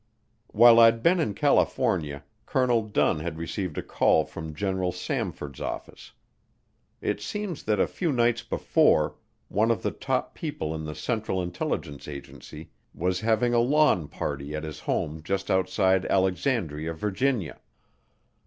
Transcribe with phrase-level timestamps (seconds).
[0.47, 6.13] While I'd been in California, Colonel Dunn had received a call from General Samford's office.
[7.01, 9.17] It seems that a few nights before,
[9.47, 14.55] one of the top people in the Central Intelligence Agency was having a lawn party
[14.55, 17.59] at his home just outside Alexandria, Virginia.